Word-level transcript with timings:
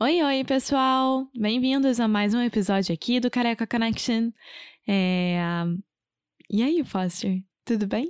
Oi, 0.00 0.22
oi, 0.22 0.44
pessoal! 0.44 1.28
Bem-vindos 1.36 1.98
a 1.98 2.06
mais 2.06 2.32
um 2.32 2.40
episódio 2.40 2.94
aqui 2.94 3.18
do 3.18 3.28
Careca 3.28 3.66
Connection. 3.66 4.30
É... 4.86 5.40
E 6.48 6.62
aí, 6.62 6.84
Foster? 6.84 7.42
Tudo 7.64 7.84
bem? 7.88 8.06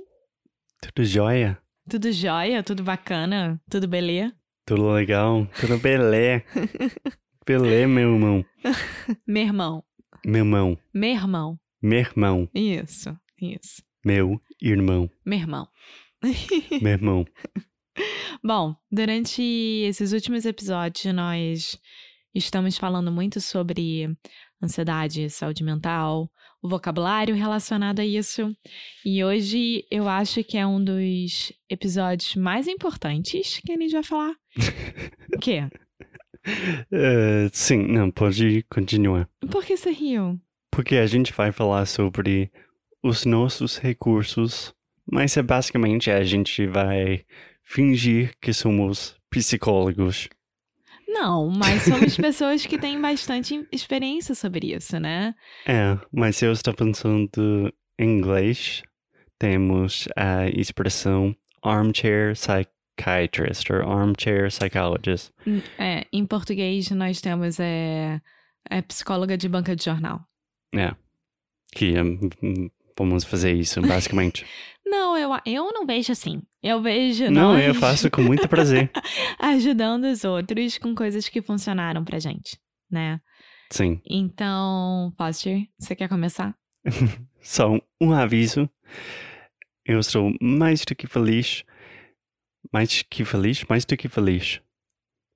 Tudo 0.79 1.03
jóia? 1.03 1.57
Tudo 1.89 2.11
jóia? 2.11 2.61
Tudo 2.61 2.83
bacana? 2.83 3.59
Tudo 3.67 3.87
belê? 3.87 4.31
Tudo 4.67 4.87
legal? 4.91 5.47
Tudo 5.59 5.79
belé? 5.79 6.45
belé, 7.43 7.87
meu 7.87 8.13
irmão. 8.13 8.45
Meu 9.25 9.43
irmão. 9.43 9.83
Meu 10.23 10.45
irmão. 10.45 10.77
Meu 10.93 11.09
irmão. 11.09 11.59
Meu 11.81 11.99
irmão. 12.01 12.49
Isso, 12.53 13.17
isso. 13.41 13.81
Meu 14.05 14.39
irmão. 14.61 15.09
Meu 15.25 15.39
irmão. 15.39 15.67
Meu 16.83 16.91
irmão. 16.91 17.25
Bom, 18.43 18.75
durante 18.91 19.41
esses 19.41 20.13
últimos 20.13 20.45
episódios, 20.45 21.13
nós 21.13 21.79
estamos 22.33 22.77
falando 22.77 23.11
muito 23.11 23.41
sobre 23.41 24.09
ansiedade, 24.61 25.29
saúde 25.29 25.63
mental, 25.63 26.29
o 26.61 26.69
vocabulário 26.69 27.35
relacionado 27.35 27.99
a 27.99 28.05
isso. 28.05 28.55
E 29.05 29.23
hoje 29.23 29.85
eu 29.89 30.07
acho 30.07 30.43
que 30.43 30.57
é 30.57 30.65
um 30.65 30.83
dos 30.83 31.53
episódios 31.69 32.35
mais 32.35 32.67
importantes 32.67 33.61
que 33.65 33.71
a 33.71 33.77
gente 33.77 33.93
vai 33.93 34.03
falar. 34.03 34.35
o 35.35 35.39
quê? 35.39 35.63
Uh, 36.91 37.49
sim, 37.51 37.87
não, 37.87 38.11
pode 38.11 38.65
continuar. 38.69 39.29
Por 39.51 39.63
que 39.63 39.77
você 39.77 39.91
riu? 39.91 40.39
Porque 40.71 40.95
a 40.95 41.05
gente 41.05 41.33
vai 41.33 41.51
falar 41.51 41.85
sobre 41.85 42.51
os 43.03 43.25
nossos 43.25 43.77
recursos, 43.77 44.73
mas 45.09 45.35
é 45.37 45.41
basicamente 45.41 46.11
a 46.11 46.23
gente 46.23 46.65
vai 46.67 47.25
fingir 47.69 48.31
que 48.41 48.51
somos 48.51 49.15
psicólogos. 49.29 50.27
Não, 51.07 51.49
mas 51.49 51.83
somos 51.83 52.17
pessoas 52.17 52.65
que 52.65 52.79
têm 52.79 52.99
bastante 52.99 53.63
experiência 53.71 54.33
sobre 54.33 54.73
isso, 54.73 54.99
né? 54.99 55.35
É, 55.67 55.97
mas 56.11 56.41
eu 56.41 56.51
estou 56.51 56.73
pensando 56.73 57.71
em 57.97 58.17
inglês. 58.17 58.81
Temos 59.37 60.07
a 60.15 60.47
expressão 60.49 61.35
armchair 61.63 62.33
psychiatrist 62.33 63.69
ou 63.69 63.91
armchair 63.91 64.49
psychologist. 64.49 65.31
É, 65.77 66.05
em 66.11 66.25
português 66.25 66.89
nós 66.91 67.21
temos 67.21 67.59
é, 67.59 68.19
é 68.69 68.81
psicóloga 68.81 69.37
de 69.37 69.47
banca 69.47 69.75
de 69.75 69.85
jornal. 69.85 70.21
É, 70.75 70.93
que 71.71 71.93
um, 72.01 72.69
vamos 72.97 73.23
fazer 73.23 73.53
isso, 73.53 73.79
basicamente. 73.81 74.45
Não, 74.85 75.15
eu, 75.15 75.29
eu 75.45 75.71
não 75.71 75.85
vejo 75.85 76.11
assim. 76.11 76.41
Eu 76.61 76.81
vejo 76.81 77.29
Não, 77.31 77.53
nós 77.53 77.65
eu 77.65 77.73
faço 77.73 78.11
com 78.11 78.21
muito 78.21 78.47
prazer. 78.47 78.91
ajudando 79.39 80.05
os 80.05 80.25
outros 80.25 80.77
com 80.77 80.93
coisas 80.93 81.29
que 81.29 81.41
funcionaram 81.41 82.03
pra 82.03 82.19
gente, 82.19 82.59
né? 82.91 83.21
Sim. 83.71 84.01
Então, 84.05 85.13
Foster, 85.17 85.67
você 85.79 85.95
quer 85.95 86.09
começar? 86.09 86.55
Só 87.41 87.79
um 88.01 88.11
aviso. 88.11 88.69
Eu 89.85 90.03
sou 90.03 90.33
mais 90.41 90.83
do 90.83 90.93
que 90.95 91.07
feliz, 91.07 91.63
mais 92.73 93.01
que 93.03 93.23
feliz, 93.23 93.63
mais 93.69 93.85
do 93.85 93.95
que 93.95 94.09
feliz, 94.09 94.61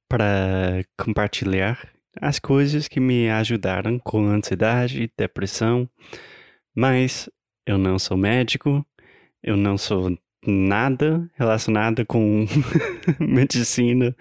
para 0.10 0.84
compartilhar 0.98 1.90
as 2.22 2.38
coisas 2.38 2.88
que 2.88 3.00
me 3.00 3.30
ajudaram 3.30 3.98
com 3.98 4.26
ansiedade 4.28 5.04
e 5.04 5.12
depressão. 5.18 5.90
Mas 6.76 7.30
eu 7.66 7.78
não 7.78 7.98
sou 7.98 8.18
médico, 8.18 8.86
eu 9.42 9.56
não 9.56 9.78
sou 9.78 10.16
nada 10.46 11.30
relacionado 11.36 12.06
com 12.06 12.46
medicina. 13.20 14.16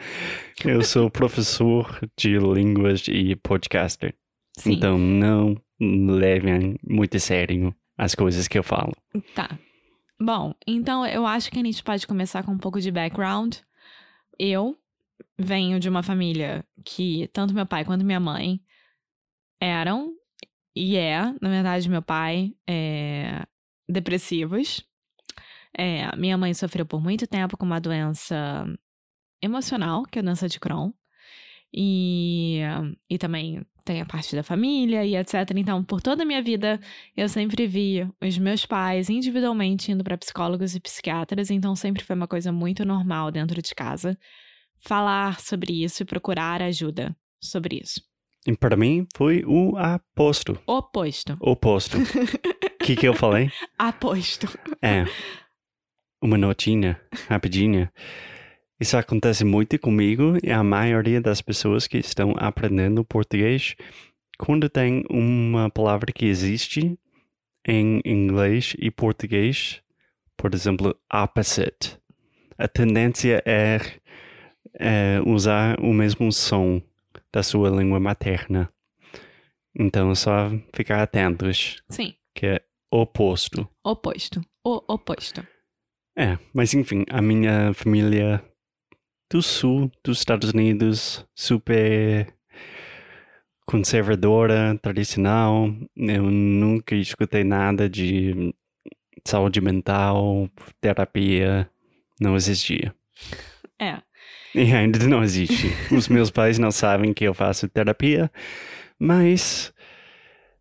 Eu 0.65 0.83
sou 0.83 1.11
professor 1.11 2.01
de 2.17 2.39
línguas 2.39 3.07
e 3.09 3.37
podcaster. 3.37 4.15
Sim. 4.59 4.73
Então 4.73 4.99
não 4.99 5.57
levem 5.81 6.77
muito 6.87 7.17
a 7.17 7.21
sério 7.21 7.75
as 7.97 8.15
coisas 8.15 8.49
que 8.49 8.59
eu 8.59 8.63
falo. 8.63 8.93
Tá. 9.35 9.59
Bom, 10.21 10.55
então 10.67 11.05
eu 11.07 11.27
acho 11.27 11.51
que 11.51 11.59
a 11.59 11.65
gente 11.65 11.83
pode 11.83 12.07
começar 12.07 12.43
com 12.45 12.53
um 12.53 12.59
pouco 12.59 12.81
de 12.81 12.91
background. 12.91 13.57
Eu 14.39 14.77
venho 15.39 15.81
de 15.81 15.89
uma 15.89 16.03
família 16.03 16.65
que 16.85 17.29
tanto 17.33 17.55
meu 17.55 17.67
pai 17.67 17.85
quanto 17.85 18.05
minha 18.05 18.21
mãe 18.21 18.61
eram, 19.61 20.15
e 20.75 20.97
é, 20.97 21.21
na 21.41 21.49
verdade, 21.49 21.89
meu 21.89 22.03
pai, 22.03 22.55
é, 22.67 23.45
depressivos. 23.89 24.85
É, 25.77 26.15
minha 26.17 26.37
mãe 26.37 26.53
sofreu 26.55 26.85
por 26.85 27.01
muito 27.01 27.27
tempo 27.27 27.57
com 27.57 27.65
uma 27.65 27.81
doença 27.81 28.67
emocional, 29.41 30.05
que 30.05 30.19
é 30.19 30.23
a 30.23 30.25
doença 30.25 30.49
de 30.49 30.61
Crohn. 30.61 30.93
E, 31.75 32.61
e 33.09 33.17
também 33.17 33.65
tem 33.85 34.01
a 34.01 34.07
parte 34.07 34.37
da 34.37 34.43
família 34.43 35.05
e 35.05 35.17
etc. 35.17 35.35
Então, 35.57 35.83
por 35.83 36.01
toda 36.01 36.23
a 36.23 36.27
minha 36.27 36.43
vida, 36.43 36.79
eu 37.17 37.29
sempre 37.29 37.67
vi 37.67 38.07
os 38.21 38.39
meus 38.39 38.67
pais 38.67 39.09
individualmente 39.09 39.91
indo 39.91 40.05
para 40.05 40.19
psicólogos 40.19 40.75
e 40.75 40.81
psiquiatras. 40.81 41.51
Então, 41.51 41.75
sempre 41.75 42.05
foi 42.05 42.15
uma 42.15 42.29
coisa 42.29 42.53
muito 42.53 42.85
normal 42.85 43.31
dentro 43.31 43.61
de 43.63 43.75
casa 43.75 44.19
falar 44.85 45.41
sobre 45.41 45.85
isso 45.85 46.03
e 46.03 46.07
procurar 46.07 46.61
ajuda 46.61 47.17
sobre 47.41 47.81
isso. 47.83 48.03
E 48.47 48.57
para 48.57 48.77
mim 48.77 49.07
foi 49.15 49.45
o 49.47 49.77
aposto. 49.77 50.59
Oposto. 50.67 51.37
Oposto. 51.41 51.97
O 51.99 52.05
que, 52.85 52.97
que 52.97 53.07
eu 53.07 53.15
falei? 53.15 53.51
Aposto. 53.79 54.49
É. 54.83 55.05
Uma 56.23 56.39
notinha, 56.39 57.01
rapidinha. 57.29 57.93
Isso 58.79 58.97
acontece 58.97 59.45
muito 59.45 59.77
comigo 59.77 60.39
e 60.41 60.53
a 60.53 60.63
maioria 60.63 61.21
das 61.21 61.43
pessoas 61.43 61.89
que 61.89 61.99
estão 61.99 62.33
aprendendo 62.39 63.05
português, 63.05 63.75
quando 64.39 64.69
tem 64.69 65.05
uma 65.11 65.69
palavra 65.69 66.13
que 66.13 66.27
existe 66.27 66.97
em 67.67 68.01
inglês 68.05 68.77
e 68.79 68.89
português, 68.89 69.83
por 70.37 70.55
exemplo, 70.55 70.97
opposite, 71.13 71.99
a 72.57 72.69
tendência 72.69 73.43
é, 73.45 73.81
é 74.79 75.21
usar 75.27 75.81
o 75.81 75.93
mesmo 75.93 76.31
som 76.31 76.81
da 77.33 77.43
sua 77.43 77.69
língua 77.69 77.99
materna. 77.99 78.73
Então, 79.77 80.13
é 80.13 80.15
só 80.15 80.53
ficar 80.73 81.03
atentos, 81.03 81.83
Sim. 81.89 82.15
que 82.33 82.47
é 82.47 82.63
oposto. 82.93 83.69
Oposto. 83.83 84.41
O 84.65 84.83
oposto. 84.87 85.45
É, 86.17 86.39
mas 86.53 86.75
enfim, 86.75 87.05
a 87.11 87.23
minha 87.23 87.73
família 87.75 88.43
do 89.31 89.41
sul 89.41 89.91
dos 90.05 90.19
Estados 90.19 90.51
Unidos, 90.51 91.27
super 91.35 92.33
conservadora, 93.67 94.79
tradicional. 94.83 95.75
Eu 95.97 96.25
nunca 96.25 96.95
escutei 96.95 97.45
nada 97.45 97.89
de 97.89 98.55
saúde 99.25 99.61
mental, 99.61 100.49
terapia, 100.81 101.69
não 102.21 102.37
existia. 102.37 102.95
É. 103.79 103.99
E 104.55 104.73
ainda 104.75 105.07
não 105.07 105.23
existe. 105.23 105.69
Os 105.91 106.09
meus 106.09 106.29
pais 106.31 106.59
não 106.59 106.71
sabem 106.71 107.15
que 107.15 107.25
eu 107.25 107.33
faço 107.33 107.69
terapia, 107.69 108.31
mas. 108.99 109.73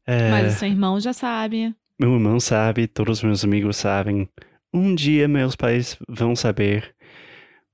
é, 0.07 0.31
Mas 0.31 0.55
o 0.55 0.59
seu 0.59 0.69
irmão 0.69 0.99
já 0.99 1.11
sabe. 1.11 1.75
Meu 1.99 2.13
irmão 2.13 2.39
sabe, 2.39 2.87
todos 2.87 3.17
os 3.17 3.23
meus 3.23 3.43
amigos 3.43 3.75
sabem. 3.77 4.29
Um 4.73 4.95
dia 4.95 5.27
meus 5.27 5.55
pais 5.55 5.97
vão 6.07 6.35
saber, 6.35 6.95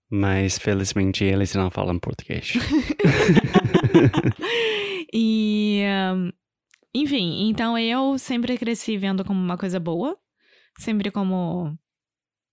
mas 0.10 0.58
felizmente 0.58 1.24
eles 1.24 1.54
não 1.54 1.70
falam 1.70 2.00
português. 2.00 2.54
e. 5.14 5.84
hum, 6.14 6.32
enfim, 6.94 7.50
então 7.50 7.78
eu 7.78 8.18
sempre 8.18 8.58
cresci 8.58 8.98
vendo 8.98 9.24
como 9.24 9.40
uma 9.40 9.58
coisa 9.58 9.80
boa. 9.80 10.18
Sempre 10.80 11.12
como 11.12 11.78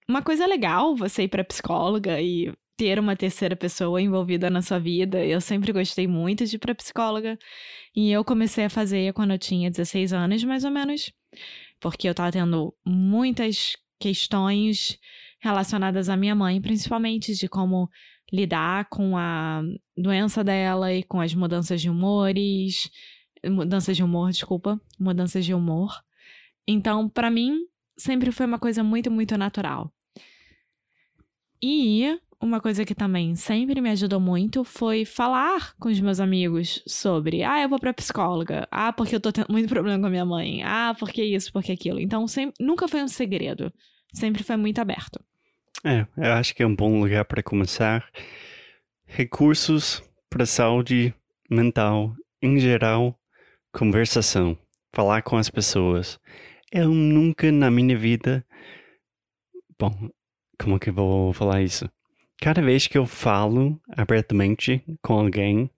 uma 0.08 0.23
coisa 0.23 0.46
legal 0.46 0.94
você 0.94 1.25
ir 1.25 1.29
pra 1.29 1.44
psicóloga 1.44 2.20
e 2.20 2.52
ter 2.76 2.99
uma 2.99 3.17
terceira 3.17 3.56
pessoa 3.56 4.02
envolvida 4.02 4.50
na 4.50 4.61
sua 4.61 4.79
vida. 4.79 5.25
Eu 5.25 5.41
sempre 5.41 5.73
gostei 5.73 6.06
muito 6.06 6.44
de 6.44 6.56
ir 6.56 6.58
pra 6.58 6.75
psicóloga. 6.75 7.38
E 7.96 8.12
eu 8.12 8.25
comecei 8.25 8.64
a 8.64 8.70
fazer 8.70 9.12
quando 9.14 9.32
eu 9.32 9.38
tinha 9.38 9.70
16 9.70 10.12
anos, 10.12 10.44
mais 10.44 10.64
ou 10.64 10.70
menos. 10.70 11.11
Porque 11.81 12.08
eu 12.08 12.14
tava 12.14 12.32
tendo 12.32 12.75
muitas 12.85 13.76
questões 14.04 14.98
relacionadas 15.40 16.10
à 16.10 16.16
minha 16.16 16.34
mãe, 16.34 16.60
principalmente 16.60 17.34
de 17.34 17.48
como 17.48 17.88
lidar 18.30 18.86
com 18.90 19.16
a 19.16 19.62
doença 19.96 20.44
dela 20.44 20.92
e 20.92 21.02
com 21.02 21.22
as 21.22 21.34
mudanças 21.34 21.80
de 21.80 21.88
humores, 21.88 22.90
mudanças 23.46 23.96
de 23.96 24.04
humor, 24.04 24.30
desculpa, 24.30 24.78
mudanças 25.00 25.42
de 25.42 25.54
humor. 25.54 25.90
Então, 26.68 27.08
para 27.08 27.30
mim, 27.30 27.60
sempre 27.96 28.30
foi 28.30 28.44
uma 28.44 28.58
coisa 28.58 28.84
muito, 28.84 29.10
muito 29.10 29.38
natural. 29.38 29.90
E 31.62 32.18
uma 32.38 32.60
coisa 32.60 32.84
que 32.84 32.94
também 32.94 33.34
sempre 33.34 33.80
me 33.80 33.88
ajudou 33.88 34.20
muito 34.20 34.64
foi 34.64 35.06
falar 35.06 35.74
com 35.78 35.88
os 35.88 35.98
meus 35.98 36.20
amigos 36.20 36.82
sobre, 36.86 37.42
ah, 37.42 37.62
eu 37.62 37.70
vou 37.70 37.78
pra 37.78 37.94
psicóloga, 37.94 38.68
ah, 38.70 38.92
porque 38.92 39.16
eu 39.16 39.20
tô 39.20 39.32
tendo 39.32 39.50
muito 39.50 39.66
problema 39.66 39.98
com 39.98 40.06
a 40.06 40.10
minha 40.10 40.26
mãe, 40.26 40.62
ah, 40.62 40.94
porque 40.98 41.24
isso, 41.24 41.50
porque 41.50 41.72
aquilo. 41.72 41.98
Então, 41.98 42.26
sempre, 42.28 42.54
nunca 42.60 42.86
foi 42.86 43.02
um 43.02 43.08
segredo, 43.08 43.72
sempre 44.14 44.43
foi 44.43 44.56
muito 44.56 44.81
aberto. 44.81 45.20
É, 45.84 46.06
eu 46.16 46.32
acho 46.32 46.55
que 46.55 46.62
é 46.62 46.66
um 46.66 46.75
bom 46.75 47.00
lugar 47.00 47.26
para 47.26 47.43
começar. 47.43 48.08
Recursos 49.05 50.02
para 50.31 50.46
saúde 50.46 51.12
mental 51.50 52.16
em 52.40 52.58
geral, 52.58 53.19
conversação, 53.72 54.56
falar 54.93 55.22
com 55.22 55.37
as 55.37 55.50
pessoas. 55.50 56.19
Eu 56.72 56.88
nunca 56.88 57.52
na 57.52 57.70
minha 57.70 57.96
vida. 57.96 58.44
Bom, 59.78 60.11
como 60.58 60.78
que 60.78 60.90
eu 60.90 60.94
vou 60.94 61.32
falar 61.32 61.62
isso? 61.62 61.90
Cada 62.40 62.62
vez 62.62 62.87
que 62.87 62.96
eu 62.96 63.06
falo 63.06 63.81
abertamente 63.88 64.82
com 65.02 65.19
alguém 65.19 65.70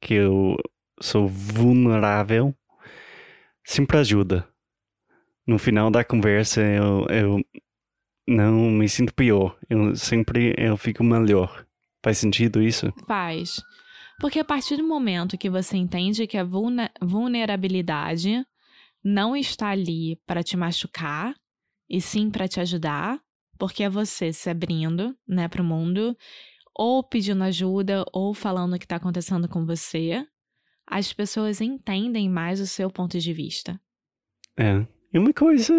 que 0.00 0.14
eu 0.14 0.56
sou 1.00 1.28
vulnerável, 1.28 2.54
sempre 3.64 3.98
ajuda. 3.98 4.46
No 5.46 5.58
final 5.58 5.90
da 5.90 6.04
conversa, 6.04 6.60
eu, 6.60 7.06
eu 7.08 7.44
não 8.30 8.70
me 8.70 8.88
sinto 8.88 9.12
pior. 9.12 9.58
Eu 9.68 9.94
sempre 9.96 10.54
eu 10.56 10.76
fico 10.76 11.02
melhor. 11.02 11.66
Faz 12.02 12.18
sentido 12.18 12.62
isso? 12.62 12.92
Faz. 13.06 13.60
Porque 14.20 14.38
a 14.38 14.44
partir 14.44 14.76
do 14.76 14.86
momento 14.86 15.36
que 15.36 15.50
você 15.50 15.76
entende 15.76 16.26
que 16.26 16.38
a 16.38 16.46
vulnerabilidade 17.02 18.44
não 19.02 19.34
está 19.34 19.70
ali 19.70 20.16
para 20.26 20.42
te 20.42 20.56
machucar, 20.56 21.34
e 21.88 22.00
sim 22.00 22.30
para 22.30 22.46
te 22.46 22.60
ajudar, 22.60 23.18
porque 23.58 23.82
é 23.82 23.90
você 23.90 24.32
se 24.32 24.48
abrindo, 24.48 25.16
né, 25.26 25.48
para 25.48 25.62
o 25.62 25.64
mundo, 25.64 26.16
ou 26.74 27.02
pedindo 27.02 27.42
ajuda, 27.42 28.04
ou 28.12 28.32
falando 28.32 28.74
o 28.74 28.78
que 28.78 28.84
está 28.84 28.96
acontecendo 28.96 29.48
com 29.48 29.66
você, 29.66 30.24
as 30.86 31.12
pessoas 31.12 31.60
entendem 31.60 32.28
mais 32.28 32.60
o 32.60 32.66
seu 32.66 32.90
ponto 32.90 33.18
de 33.18 33.32
vista. 33.32 33.80
É. 34.56 34.86
E 35.12 35.18
uma 35.18 35.32
coisa 35.32 35.74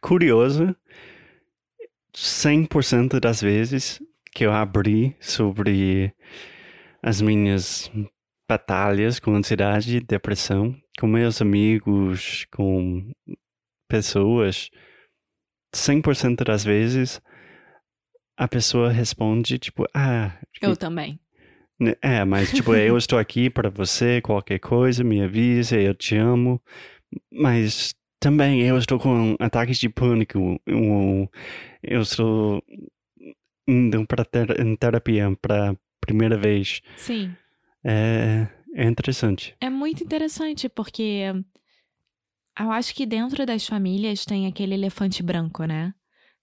curiosa 0.00 0.76
100% 2.16 3.20
das 3.20 3.42
vezes 3.42 4.00
que 4.32 4.46
eu 4.46 4.52
abri 4.52 5.14
sobre 5.20 6.14
as 7.02 7.20
minhas 7.20 7.90
batalhas 8.48 9.20
com 9.20 9.34
ansiedade 9.34 9.98
e 9.98 10.00
depressão, 10.00 10.74
com 10.98 11.06
meus 11.06 11.42
amigos, 11.42 12.46
com 12.50 13.12
pessoas, 13.86 14.70
100% 15.74 16.42
das 16.42 16.64
vezes 16.64 17.20
a 18.38 18.48
pessoa 18.48 18.90
responde 18.90 19.58
tipo, 19.58 19.86
ah, 19.94 20.32
eu 20.60 20.76
também. 20.76 21.20
Né, 21.78 21.94
é, 22.00 22.24
mas 22.24 22.50
tipo, 22.50 22.74
eu 22.74 22.96
estou 22.98 23.18
aqui 23.18 23.50
para 23.50 23.68
você, 23.68 24.20
qualquer 24.22 24.58
coisa, 24.58 25.04
me 25.04 25.22
avise, 25.22 25.76
eu 25.76 25.94
te 25.94 26.16
amo. 26.16 26.60
Mas 27.30 27.94
também 28.20 28.62
eu 28.62 28.76
estou 28.78 28.98
com 28.98 29.36
ataques 29.38 29.78
de 29.78 29.88
pânico. 29.88 30.60
Eu 31.86 32.00
estou 32.00 32.62
indo 33.66 34.06
para 34.06 34.24
ter, 34.24 34.60
em 34.60 34.76
terapia 34.76 35.34
para 35.40 35.76
primeira 36.00 36.36
vez. 36.36 36.80
Sim. 36.96 37.34
É, 37.84 38.46
é 38.74 38.84
interessante. 38.84 39.54
É 39.60 39.70
muito 39.70 40.02
interessante 40.02 40.68
porque 40.68 41.32
eu 42.58 42.70
acho 42.70 42.94
que 42.94 43.06
dentro 43.06 43.44
das 43.46 43.66
famílias 43.66 44.24
tem 44.24 44.46
aquele 44.46 44.74
elefante 44.74 45.22
branco, 45.22 45.64
né? 45.64 45.92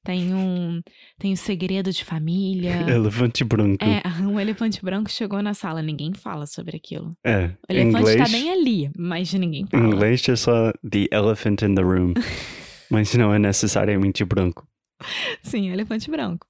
Tem 0.05 0.33
um, 0.33 0.81
tem 1.17 1.31
um 1.31 1.35
segredo 1.35 1.89
de 1.89 2.03
família. 2.03 2.73
Elefante 2.91 3.41
branco. 3.45 3.85
É, 3.85 4.01
um 4.21 4.37
elefante 4.37 4.83
branco 4.83 5.09
chegou 5.09 5.41
na 5.41 5.53
sala, 5.53 5.81
ninguém 5.81 6.13
fala 6.13 6.45
sobre 6.45 6.75
aquilo. 6.75 7.15
É. 7.23 7.51
O 7.69 7.71
elefante 7.71 7.99
inglês, 7.99 8.17
tá 8.17 8.37
bem 8.37 8.51
ali, 8.51 8.91
mas 8.97 9.33
ninguém 9.33 9.65
fala. 9.65 9.81
Em 9.81 9.87
inglês 9.87 10.27
é 10.27 10.35
só 10.35 10.73
the 10.83 11.07
elephant 11.09 11.61
in 11.61 11.73
the 11.73 11.81
room. 11.81 12.13
mas 12.91 13.13
não 13.15 13.33
é 13.33 13.39
necessariamente 13.39 14.25
branco. 14.25 14.67
Sim, 15.41 15.69
elefante 15.69 16.09
branco. 16.09 16.47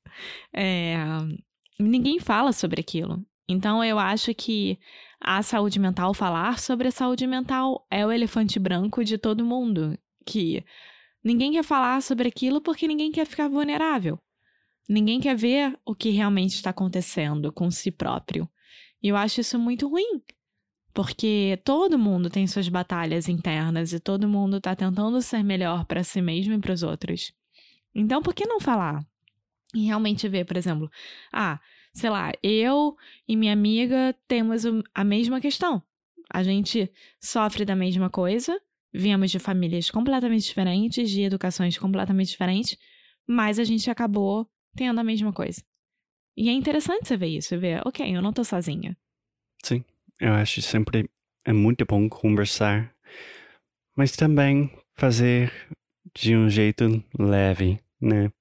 É, 0.54 0.96
ninguém 1.80 2.20
fala 2.20 2.52
sobre 2.54 2.82
aquilo. 2.82 3.24
Então 3.48 3.84
eu 3.84 4.00
acho 4.00 4.34
que 4.34 4.80
a 5.20 5.42
saúde 5.42 5.80
mental, 5.80 6.14
falar 6.14 6.60
sobre 6.60 6.88
a 6.88 6.92
saúde 6.92 7.26
mental, 7.28 7.86
é 7.90 8.06
o 8.06 8.12
elefante 8.12 8.60
branco 8.60 9.04
de 9.04 9.18
todo 9.18 9.46
mundo. 9.46 9.98
Que 10.26 10.64
Ninguém 11.24 11.54
quer 11.54 11.64
falar 11.64 12.02
sobre 12.02 12.28
aquilo 12.28 12.60
porque 12.60 12.88
ninguém 12.88 13.12
quer 13.12 13.26
ficar 13.26 13.48
vulnerável. 13.48 14.20
Ninguém 14.90 15.22
quer 15.22 15.36
ver 15.36 15.80
o 15.86 15.96
que 15.96 16.10
realmente 16.10 16.56
está 16.56 16.72
acontecendo 16.72 17.52
com 17.54 17.72
si 17.72 17.90
próprio. 17.90 18.50
E 19.02 19.08
eu 19.08 19.16
acho 19.16 19.40
isso 19.40 19.58
muito 19.58 19.88
ruim. 19.88 20.22
Porque 20.94 21.60
todo 21.64 21.98
mundo 21.98 22.30
tem 22.30 22.46
suas 22.46 22.68
batalhas 22.68 23.30
internas 23.30 23.94
e 23.94 24.00
todo 24.00 24.28
mundo 24.28 24.58
está 24.58 24.76
tentando 24.76 25.22
ser 25.22 25.44
melhor 25.44 25.86
para 25.86 26.04
si 26.04 26.22
mesmo 26.22 26.54
e 26.54 26.60
para 26.60 26.74
os 26.74 26.84
outros. 26.84 27.32
Então, 27.94 28.22
por 28.22 28.34
que 28.34 28.46
não 28.46 28.60
falar? 28.60 29.06
E 29.74 29.86
realmente 29.86 30.28
ver, 30.28 30.46
por 30.46 30.58
exemplo, 30.58 30.90
ah, 31.32 31.60
sei 31.94 32.10
lá, 32.10 32.32
eu 32.42 32.96
e 33.28 33.36
minha 33.36 33.54
amiga 33.54 34.16
temos 34.28 34.64
a 34.94 35.04
mesma 35.04 35.42
questão. 35.42 35.82
A 36.30 36.44
gente 36.44 36.92
sofre 37.20 37.66
da 37.66 37.76
mesma 37.76 38.10
coisa, 38.10 38.60
Viemos 38.94 39.32
de 39.32 39.40
famílias 39.40 39.90
completamente 39.90 40.46
diferentes, 40.46 41.10
de 41.10 41.24
educações 41.24 41.76
completamente 41.80 42.30
diferentes, 42.30 42.78
mas 43.26 43.58
a 43.58 43.64
gente 43.64 43.90
acabou 43.90 44.48
tendo 44.76 45.00
a 45.00 45.04
mesma 45.04 45.34
coisa. 45.34 45.64
E 46.38 46.48
é 46.48 46.52
interessante 46.52 47.08
você 47.08 47.18
ver 47.18 47.28
isso, 47.28 47.58
ver, 47.58 47.82
ok, 47.88 48.16
eu 48.16 48.22
não 48.22 48.32
tô 48.32 48.44
sozinha. 48.44 48.96
Sim, 49.64 49.84
eu 50.20 50.34
acho 50.34 50.62
sempre 50.62 51.10
é 51.44 51.52
muito 51.52 51.84
bom 51.86 52.08
conversar, 52.08 52.94
mas 53.96 54.12
também 54.12 54.72
fazer 54.94 55.52
de 56.16 56.36
um 56.36 56.50
jeito 56.50 57.04
leve, 57.18 57.80
né? 58.02 58.32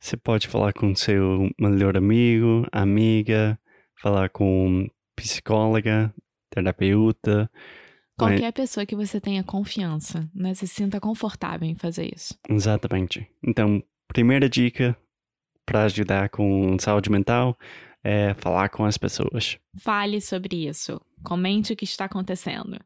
Você 0.00 0.16
pode 0.16 0.48
falar 0.48 0.72
com 0.72 0.94
seu 0.94 1.50
melhor 1.58 1.96
amigo, 1.96 2.66
amiga, 2.72 3.58
falar 4.00 4.30
com 4.30 4.88
psicóloga, 5.14 6.12
terapeuta, 6.50 7.50
Qualquer 8.20 8.52
pessoa 8.52 8.84
que 8.84 8.94
você 8.94 9.20
tenha 9.20 9.42
confiança, 9.42 10.28
né? 10.34 10.52
Se 10.54 10.66
sinta 10.66 11.00
confortável 11.00 11.68
em 11.68 11.74
fazer 11.74 12.10
isso. 12.14 12.34
Exatamente. 12.48 13.26
Então, 13.42 13.82
primeira 14.06 14.48
dica 14.48 14.96
para 15.64 15.84
ajudar 15.84 16.28
com 16.28 16.76
saúde 16.78 17.10
mental 17.10 17.58
é 18.02 18.34
falar 18.34 18.68
com 18.68 18.84
as 18.84 18.98
pessoas. 18.98 19.58
Fale 19.80 20.20
sobre 20.20 20.68
isso. 20.68 21.00
Comente 21.22 21.72
o 21.72 21.76
que 21.76 21.84
está 21.84 22.06
acontecendo. 22.06 22.78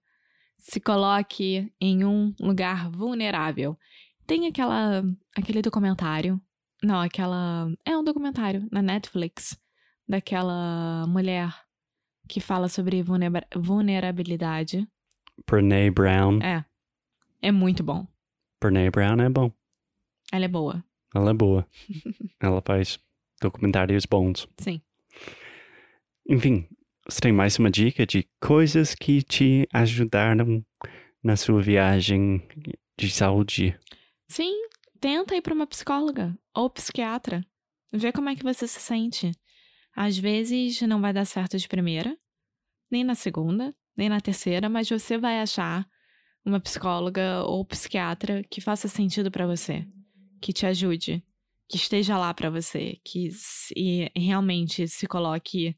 Se 0.64 0.80
coloque 0.80 1.70
em 1.78 2.04
um 2.06 2.34
lugar 2.40 2.90
vulnerável. 2.90 3.78
Tem 4.26 4.46
aquela 4.46 5.04
aquele 5.36 5.60
documentário, 5.60 6.40
não, 6.82 7.00
aquela 7.00 7.70
é 7.84 7.96
um 7.96 8.02
documentário 8.02 8.66
na 8.72 8.80
Netflix 8.80 9.60
daquela 10.08 11.06
mulher 11.06 11.54
que 12.26 12.40
fala 12.40 12.66
sobre 12.68 13.04
vulnerabilidade 13.54 14.88
Brene 15.46 15.90
Brown. 15.90 16.38
É. 16.42 16.64
É 17.42 17.52
muito 17.52 17.82
bom. 17.84 18.06
Brene 18.58 18.90
Brown 18.90 19.20
é 19.20 19.28
bom. 19.28 19.52
Ela 20.32 20.46
é 20.46 20.48
boa. 20.48 20.82
Ela 21.14 21.30
é 21.30 21.34
boa. 21.34 21.68
Ela 22.40 22.62
faz 22.64 22.98
documentários 23.38 24.06
bons. 24.06 24.48
Sim. 24.58 24.80
Enfim, 26.26 26.66
você 27.08 27.20
tem 27.20 27.32
mais 27.32 27.58
uma 27.58 27.70
dica 27.70 28.06
de 28.06 28.26
coisas 28.40 28.94
que 28.94 29.22
te 29.22 29.68
ajudaram 29.72 30.64
na 31.22 31.36
sua 31.36 31.60
viagem 31.60 32.42
de 32.98 33.10
saúde? 33.10 33.78
Sim, 34.28 34.52
tenta 35.00 35.34
ir 35.36 35.42
para 35.42 35.54
uma 35.54 35.66
psicóloga 35.66 36.36
ou 36.54 36.70
psiquiatra. 36.70 37.44
Vê 37.92 38.10
como 38.10 38.28
é 38.30 38.34
que 38.34 38.42
você 38.42 38.66
se 38.66 38.80
sente. 38.80 39.32
Às 39.94 40.16
vezes 40.18 40.80
não 40.82 41.00
vai 41.00 41.12
dar 41.12 41.24
certo 41.24 41.56
de 41.58 41.68
primeira, 41.68 42.16
nem 42.90 43.04
na 43.04 43.14
segunda, 43.14 43.74
nem 43.96 44.08
na 44.08 44.20
terceira, 44.20 44.68
mas 44.68 44.88
você 44.88 45.16
vai 45.18 45.40
achar 45.40 45.86
uma 46.44 46.58
psicóloga 46.60 47.42
ou 47.44 47.64
psiquiatra 47.64 48.42
que 48.50 48.60
faça 48.60 48.88
sentido 48.88 49.30
para 49.30 49.46
você, 49.46 49.86
que 50.40 50.52
te 50.52 50.66
ajude. 50.66 51.22
que 51.68 51.76
esteja 51.76 52.18
lá 52.18 52.32
pra 52.34 52.50
você, 52.50 52.98
que 53.04 53.30
se, 53.32 54.10
realmente 54.14 54.86
se 54.86 55.06
coloque 55.06 55.76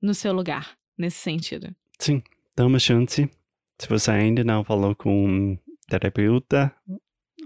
no 0.00 0.14
seu 0.14 0.32
lugar, 0.32 0.76
nesse 0.96 1.18
sentido. 1.18 1.74
Sim, 1.98 2.22
dá 2.56 2.66
uma 2.66 2.78
chance. 2.78 3.30
Se 3.78 3.88
você 3.88 4.10
ainda 4.10 4.42
não 4.44 4.64
falou 4.64 4.94
com 4.94 5.26
um 5.26 5.58
terapeuta, 5.88 6.74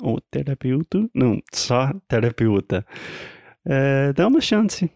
ou 0.00 0.20
terapeuta, 0.20 1.08
não, 1.14 1.40
só 1.52 1.92
terapeuta, 2.08 2.86
é, 3.64 4.12
dá 4.12 4.26
uma 4.26 4.40
chance. 4.40 4.90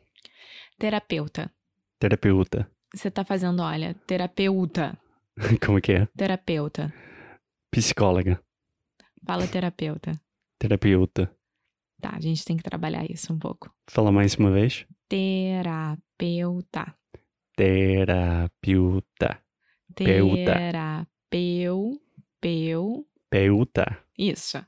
Terapeuta. 0.79 1.51
Terapeuta. 1.99 2.71
Você 2.95 3.11
tá 3.11 3.25
fazendo, 3.25 3.63
olha, 3.63 3.95
terapeuta. 4.07 4.99
Como 5.65 5.81
que 5.81 5.93
é? 5.93 6.07
Terapeuta. 6.17 6.93
Psicóloga. 7.71 8.41
Fala 9.27 9.47
terapeuta. 9.47 10.13
Terapeuta. 10.59 11.31
Tá, 12.01 12.15
a 12.15 12.21
gente 12.21 12.45
tem 12.45 12.57
que 12.57 12.63
trabalhar 12.63 13.11
isso 13.11 13.33
um 13.33 13.39
pouco. 13.39 13.71
Fala 13.89 14.13
mais 14.13 14.35
uma 14.37 14.51
vez. 14.51 14.87
Terapeuta. 15.09 16.95
Terapeuta. 17.57 19.39
Peuta. 19.95 20.55
Terapeu. 20.55 22.01
Peu. 22.39 23.07
Peuta. 23.31 23.99
Isso. 24.19 24.63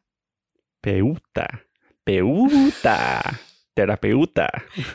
Peuta. 0.80 1.61
Peuta. 2.02 3.38
Terapeuta. 3.75 4.49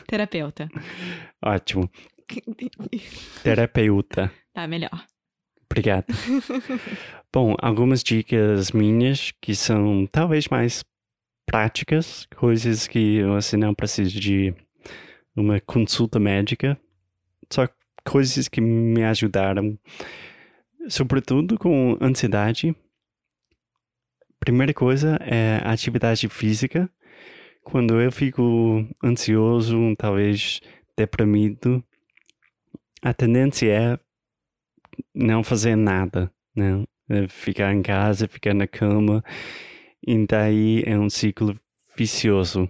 Terapeuta. 0.08 0.68
Ótimo. 1.40 1.88
Terapeuta. 3.44 4.32
Tá, 4.52 4.66
melhor. 4.66 5.06
Obrigado. 5.70 6.06
Bom, 7.32 7.54
algumas 7.62 8.02
dicas 8.02 8.72
minhas 8.72 9.32
que 9.40 9.54
são 9.54 10.06
talvez 10.06 10.48
mais 10.48 10.84
práticas, 11.46 12.26
coisas 12.36 12.88
que 12.88 13.22
você 13.22 13.56
não 13.56 13.72
precisa 13.72 14.10
de 14.10 14.52
uma 15.36 15.60
consulta 15.60 16.18
médica, 16.18 16.78
só 17.52 17.68
coisas 18.06 18.48
que 18.48 18.60
me 18.60 19.02
ajudaram, 19.04 19.78
sobretudo 20.88 21.58
com 21.58 21.96
ansiedade. 22.00 22.74
Primeira 24.38 24.74
coisa 24.74 25.16
é 25.22 25.60
atividade 25.64 26.28
física. 26.28 26.90
Quando 27.62 28.00
eu 28.00 28.12
fico 28.12 28.86
ansioso, 29.02 29.94
talvez 29.96 30.60
deprimido, 30.96 31.82
a 33.02 33.14
tendência 33.14 33.70
é 33.72 33.98
não 35.14 35.42
fazer 35.42 35.76
nada, 35.76 36.30
né? 36.54 36.84
É 37.08 37.26
ficar 37.28 37.74
em 37.74 37.82
casa, 37.82 38.28
ficar 38.28 38.54
na 38.54 38.66
cama, 38.66 39.22
e 40.06 40.26
daí 40.26 40.82
é 40.86 40.98
um 40.98 41.10
ciclo 41.10 41.58
vicioso. 41.96 42.68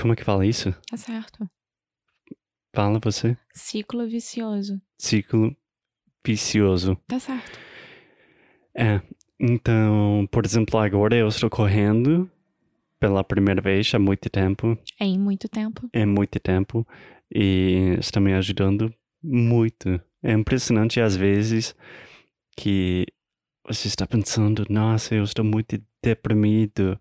Como 0.00 0.12
é 0.12 0.16
que 0.16 0.24
fala 0.24 0.46
isso? 0.46 0.72
Tá 0.88 0.96
certo. 0.96 1.48
Fala 2.74 2.98
você. 3.02 3.36
Ciclo 3.52 4.08
vicioso. 4.08 4.80
Ciclo 4.98 5.54
vicioso. 6.24 6.96
Tá 7.06 7.18
certo. 7.18 7.58
É. 8.74 9.00
Então, 9.38 10.26
por 10.30 10.46
exemplo, 10.46 10.78
agora 10.78 11.14
eu 11.16 11.28
estou 11.28 11.50
correndo 11.50 12.30
pela 12.98 13.24
primeira 13.24 13.60
vez 13.60 13.92
há 13.94 13.98
muito 13.98 14.30
tempo. 14.30 14.78
É 14.98 15.04
em 15.04 15.18
muito 15.18 15.48
tempo. 15.48 15.88
É 15.92 16.06
muito 16.06 16.38
tempo. 16.38 16.86
E 17.34 17.96
está 17.98 18.20
me 18.20 18.32
ajudando 18.32 18.94
muito. 19.22 20.00
É 20.22 20.32
impressionante 20.32 21.00
às 21.00 21.16
vezes 21.16 21.74
que 22.56 23.04
você 23.66 23.88
está 23.88 24.06
pensando, 24.06 24.64
nossa, 24.70 25.14
eu 25.14 25.24
estou 25.24 25.44
muito 25.44 25.82
deprimido. 26.02 26.98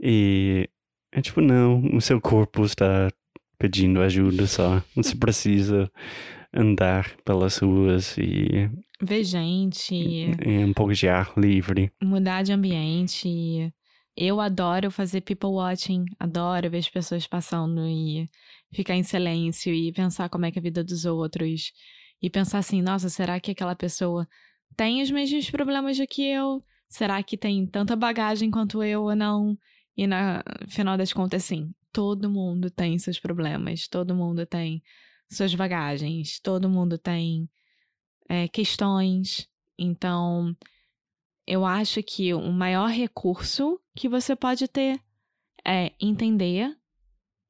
E 0.00 0.68
é 1.12 1.22
tipo, 1.22 1.40
não, 1.40 1.80
o 1.96 2.00
seu 2.00 2.20
corpo 2.20 2.64
está 2.64 3.08
pedindo 3.60 4.00
ajuda 4.00 4.46
só. 4.46 4.82
Você 4.96 5.14
precisa 5.14 5.92
andar 6.52 7.14
pelas 7.24 7.58
ruas 7.58 8.16
e. 8.16 8.68
Ver 9.00 9.22
gente. 9.22 9.94
E 9.94 10.64
um 10.64 10.72
pouco 10.72 10.94
de 10.94 11.06
ar 11.06 11.32
livre. 11.36 11.92
Mudar 12.02 12.42
de 12.42 12.52
ambiente. 12.52 13.72
Eu 14.16 14.40
adoro 14.40 14.90
fazer 14.90 15.20
people 15.20 15.50
watching, 15.50 16.04
adoro 16.18 16.68
ver 16.68 16.78
as 16.78 16.88
pessoas 16.88 17.26
passando 17.26 17.86
e 17.86 18.28
ficar 18.72 18.94
em 18.94 19.02
silêncio 19.02 19.72
e 19.72 19.92
pensar 19.92 20.28
como 20.28 20.44
é 20.44 20.50
que 20.50 20.58
é 20.58 20.60
a 20.60 20.62
vida 20.62 20.82
dos 20.82 21.04
outros. 21.04 21.72
E 22.20 22.28
pensar 22.28 22.58
assim, 22.58 22.82
nossa, 22.82 23.08
será 23.08 23.38
que 23.40 23.52
aquela 23.52 23.74
pessoa 23.74 24.26
tem 24.76 25.00
os 25.00 25.10
mesmos 25.10 25.50
problemas 25.50 25.96
do 25.96 26.06
que 26.06 26.22
eu? 26.22 26.62
Será 26.88 27.22
que 27.22 27.36
tem 27.36 27.66
tanta 27.66 27.94
bagagem 27.94 28.50
quanto 28.50 28.82
eu 28.82 29.04
ou 29.04 29.14
não? 29.14 29.56
E 29.96 30.06
na 30.06 30.42
final 30.68 30.98
das 30.98 31.12
contas, 31.12 31.44
sim, 31.44 31.72
todo 31.92 32.30
mundo 32.30 32.70
tem 32.70 32.98
seus 32.98 33.18
problemas, 33.18 33.88
todo 33.88 34.14
mundo 34.14 34.46
tem 34.46 34.82
suas 35.30 35.54
bagagens, 35.54 36.40
todo 36.40 36.68
mundo 36.68 36.98
tem 36.98 37.48
é, 38.28 38.48
questões. 38.48 39.48
Então, 39.78 40.56
eu 41.46 41.64
acho 41.64 42.02
que 42.02 42.32
o 42.34 42.52
maior 42.52 42.88
recurso 42.88 43.80
que 43.94 44.08
você 44.08 44.36
pode 44.36 44.68
ter 44.68 45.00
é 45.66 45.92
entender 46.00 46.76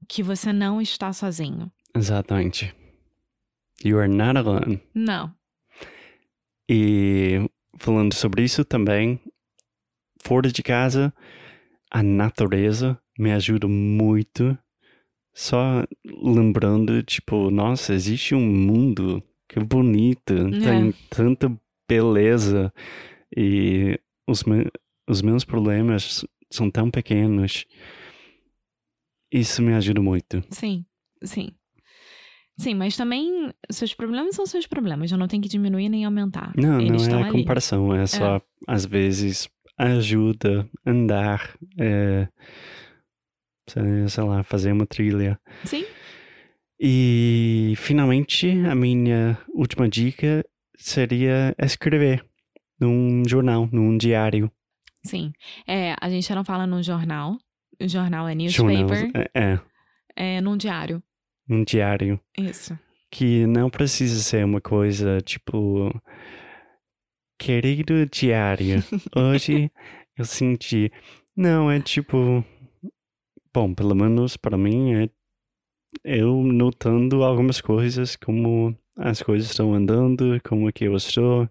que 0.09 0.23
você 0.23 0.53
não 0.53 0.81
está 0.81 1.13
sozinho. 1.13 1.71
Exatamente. 1.95 2.75
You 3.85 3.99
are 3.99 4.09
not 4.09 4.39
alone. 4.39 4.83
Não. 4.95 5.35
E 6.69 7.49
falando 7.79 8.15
sobre 8.15 8.45
isso 8.45 8.65
também, 8.65 9.21
fora 10.23 10.51
de 10.51 10.63
casa, 10.63 11.13
a 11.91 12.03
natureza 12.03 13.01
me 13.21 13.33
ajuda 13.33 13.69
muito. 13.69 14.57
Só 15.33 15.85
lembrando, 16.05 17.03
tipo, 17.03 17.50
nossa, 17.50 17.95
existe 17.95 18.35
um 18.35 18.41
mundo 18.41 19.23
que 19.49 19.61
bonito, 19.61 20.33
é. 20.33 20.61
tem 20.61 20.95
tanta 21.09 21.53
beleza 21.89 22.73
e 23.37 23.99
os, 24.27 24.45
me 24.45 24.67
os 25.09 25.23
meus 25.23 25.45
problemas 25.45 26.25
são 26.50 26.71
tão 26.71 26.91
pequenos. 26.91 27.67
Isso 29.31 29.62
me 29.62 29.75
ajuda 29.75 30.00
muito. 30.00 30.43
Sim, 30.50 30.85
sim. 31.23 31.50
Sim, 32.59 32.75
mas 32.75 32.97
também 32.97 33.53
seus 33.71 33.95
problemas 33.95 34.35
são 34.37 34.45
seus 34.45 34.67
problemas, 34.67 35.11
eu 35.11 35.17
não 35.17 35.29
tenho 35.29 35.43
que 35.43 35.49
diminuir 35.49 35.89
nem 35.89 36.05
aumentar. 36.05 36.53
Não, 36.57 36.81
Eles 36.81 37.07
não 37.07 37.21
é 37.21 37.23
ali. 37.23 37.33
comparação, 37.33 37.95
é 37.95 38.07
só, 38.07 38.37
é. 38.37 38.43
às 38.67 38.85
vezes, 38.85 39.49
ajuda, 39.79 40.69
andar, 40.85 41.57
é, 41.79 42.29
sei 44.09 44.25
lá, 44.25 44.43
fazer 44.43 44.73
uma 44.73 44.87
trilha. 44.87 45.39
Sim. 45.65 45.85
E, 46.79 47.75
finalmente, 47.77 48.49
a 48.67 48.75
minha 48.75 49.39
última 49.55 49.89
dica 49.89 50.45
seria 50.77 51.55
escrever 51.59 52.25
num 52.81 53.23
jornal, 53.29 53.69
num 53.71 53.97
diário. 53.99 54.50
Sim. 55.05 55.33
É, 55.67 55.95
a 56.00 56.09
gente 56.09 56.33
não 56.35 56.45
fala 56.45 56.67
num 56.67 56.83
jornal. 56.83 57.37
O 57.81 57.89
jornal 57.89 58.29
é 58.29 58.35
newspaper. 58.35 58.77
Jornal, 58.77 59.12
é, 59.15 59.31
é. 59.35 59.61
É 60.17 60.41
num 60.41 60.57
diário 60.57 61.03
um 61.50 61.65
diário. 61.65 62.21
Isso. 62.39 62.79
Que 63.11 63.45
não 63.47 63.69
precisa 63.69 64.21
ser 64.23 64.45
uma 64.45 64.61
coisa 64.61 65.21
tipo. 65.21 65.93
Querido 67.37 68.07
diário, 68.07 68.85
hoje 69.17 69.71
eu 70.17 70.25
senti. 70.25 70.93
Não, 71.37 71.71
é 71.71 71.81
tipo. 71.81 72.45
Bom, 73.54 73.75
pelo 73.75 73.95
menos 73.95 74.37
para 74.37 74.57
mim 74.57 74.95
é 74.95 75.11
eu 76.04 76.42
notando 76.42 77.25
algumas 77.25 77.61
coisas, 77.61 78.16
como 78.16 78.76
as 78.97 79.23
coisas 79.23 79.50
estão 79.50 79.75
andando, 79.75 80.40
como 80.49 80.69
é 80.69 80.73
que 80.73 80.85
eu 80.85 80.95
estou, 80.95 81.49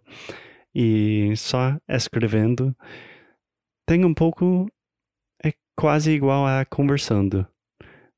e 0.73 1.33
só 1.35 1.77
escrevendo 1.87 2.75
tem 3.89 4.05
um 4.05 4.13
pouco. 4.13 4.71
É 5.43 5.51
quase 5.75 6.11
igual 6.11 6.45
a 6.45 6.63
conversando. 6.63 7.43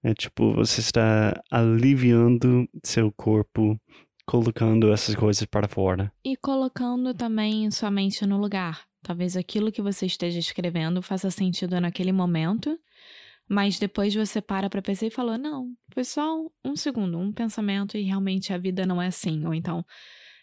É 0.04 0.14
tipo, 0.14 0.54
você 0.54 0.82
está 0.82 1.42
aliviando 1.50 2.68
seu 2.84 3.10
corpo, 3.10 3.80
colocando 4.26 4.92
essas 4.92 5.16
coisas 5.16 5.46
para 5.46 5.70
fora. 5.70 6.12
E 6.26 6.36
colocando 6.36 7.14
também 7.14 7.72
sua 7.72 7.90
mente 7.90 8.26
no 8.26 8.38
lugar. 8.38 8.82
Talvez 9.02 9.38
aquilo 9.38 9.72
que 9.72 9.82
você 9.82 10.06
esteja 10.06 10.40
escrevendo 10.40 11.02
faça 11.02 11.32
sentido 11.32 11.80
naquele 11.80 12.12
momento, 12.12 12.78
mas 13.52 13.78
depois 13.78 14.16
você 14.16 14.42
para 14.42 14.70
para 14.70 14.82
pensar 14.82 15.08
e 15.08 15.12
falou: 15.12 15.38
não, 15.38 15.74
foi 15.94 16.06
só 16.06 16.40
um 16.64 16.76
segundo, 16.76 17.20
um 17.20 17.34
pensamento 17.34 17.98
e 17.98 18.04
realmente 18.04 18.54
a 18.54 18.58
vida 18.58 18.86
não 18.86 19.02
é 19.02 19.08
assim. 19.08 19.46
Ou 19.46 19.54
então, 19.54 19.86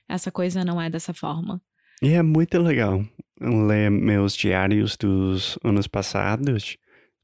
essa 0.06 0.30
coisa 0.30 0.64
não 0.64 0.80
é 0.80 0.90
dessa 0.90 1.14
forma. 1.14 1.60
E 2.02 2.10
é 2.10 2.22
muito 2.22 2.58
legal 2.60 3.02
ler 3.40 3.90
meus 3.90 4.36
diários 4.36 4.96
dos 4.96 5.58
anos 5.64 5.86
passados 5.86 6.76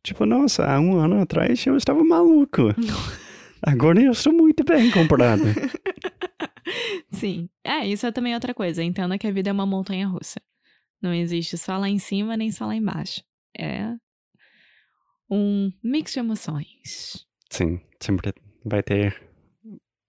Tipo, 0.04 0.26
nossa, 0.26 0.66
há 0.66 0.78
um 0.78 0.98
ano 0.98 1.22
atrás 1.22 1.64
eu 1.64 1.78
estava 1.78 2.04
maluco. 2.04 2.74
Agora 3.62 4.02
eu 4.02 4.12
estou 4.12 4.34
muito 4.34 4.62
bem 4.62 4.90
comparado. 4.90 5.44
Sim. 7.10 7.48
É, 7.64 7.86
isso 7.86 8.06
é 8.06 8.12
também 8.12 8.34
outra 8.34 8.52
coisa. 8.52 8.82
Entenda 8.82 9.16
que 9.16 9.26
a 9.26 9.32
vida 9.32 9.48
é 9.48 9.52
uma 9.52 9.64
montanha 9.64 10.06
russa. 10.06 10.42
Não 11.00 11.14
existe 11.14 11.56
só 11.56 11.78
lá 11.78 11.88
em 11.88 11.98
cima 11.98 12.36
nem 12.36 12.52
só 12.52 12.66
lá 12.66 12.76
embaixo. 12.76 13.22
É 13.58 13.94
um 15.34 15.72
mix 15.82 16.12
de 16.12 16.20
emoções. 16.20 17.26
Sim, 17.50 17.80
sempre 18.00 18.32
vai 18.64 18.82
ter 18.82 19.20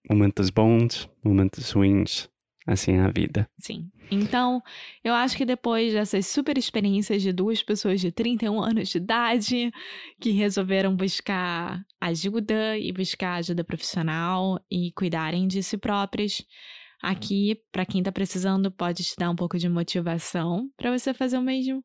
momentos 0.08 0.50
bons, 0.50 1.08
momentos 1.22 1.70
ruins, 1.70 2.28
assim 2.66 2.92
é 2.92 3.00
a 3.00 3.10
vida. 3.10 3.48
Sim. 3.58 3.90
Então, 4.10 4.62
eu 5.02 5.12
acho 5.12 5.36
que 5.36 5.44
depois 5.44 5.92
dessas 5.92 6.26
super 6.26 6.56
experiências 6.56 7.22
de 7.22 7.32
duas 7.32 7.62
pessoas 7.62 8.00
de 8.00 8.12
31 8.12 8.62
anos 8.62 8.88
de 8.88 8.98
idade 8.98 9.72
que 10.20 10.30
resolveram 10.30 10.94
buscar 10.94 11.84
ajuda 12.00 12.78
e 12.78 12.92
buscar 12.92 13.34
ajuda 13.34 13.64
profissional 13.64 14.60
e 14.70 14.92
cuidarem 14.92 15.48
de 15.48 15.62
si 15.62 15.76
próprias, 15.76 16.44
aqui, 17.02 17.60
para 17.72 17.84
quem 17.84 18.02
tá 18.02 18.12
precisando, 18.12 18.70
pode 18.70 19.02
te 19.04 19.14
dar 19.18 19.30
um 19.30 19.36
pouco 19.36 19.58
de 19.58 19.68
motivação 19.68 20.70
para 20.76 20.96
você 20.96 21.12
fazer 21.12 21.38
o 21.38 21.42
mesmo. 21.42 21.84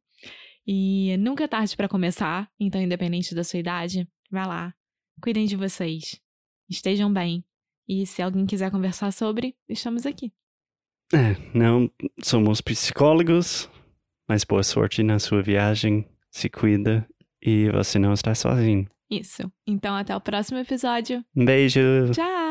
E 0.73 1.17
nunca 1.17 1.43
é 1.43 1.47
tarde 1.49 1.75
para 1.75 1.89
começar, 1.89 2.49
então, 2.57 2.81
independente 2.81 3.35
da 3.35 3.43
sua 3.43 3.59
idade, 3.59 4.07
vai 4.31 4.47
lá, 4.47 4.73
cuidem 5.21 5.45
de 5.45 5.57
vocês, 5.57 6.17
estejam 6.69 7.11
bem. 7.11 7.43
E 7.89 8.07
se 8.07 8.21
alguém 8.21 8.45
quiser 8.45 8.71
conversar 8.71 9.11
sobre, 9.11 9.53
estamos 9.67 10.05
aqui. 10.05 10.31
É, 11.13 11.35
não 11.53 11.91
somos 12.23 12.61
psicólogos, 12.61 13.69
mas 14.29 14.45
boa 14.45 14.63
sorte 14.63 15.03
na 15.03 15.19
sua 15.19 15.43
viagem, 15.43 16.07
se 16.31 16.49
cuida 16.49 17.05
e 17.41 17.69
você 17.69 17.99
não 17.99 18.13
está 18.13 18.33
sozinho. 18.33 18.89
Isso. 19.09 19.51
Então, 19.67 19.93
até 19.93 20.15
o 20.15 20.21
próximo 20.21 20.57
episódio. 20.57 21.21
Um 21.35 21.43
beijo! 21.43 21.81
Tchau! 22.13 22.50